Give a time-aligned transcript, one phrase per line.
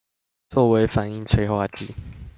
[0.49, 1.93] 作為反應催化劑